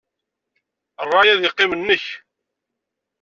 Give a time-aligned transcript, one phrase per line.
[1.09, 2.05] Ṛṛay ad yeqqim nnek.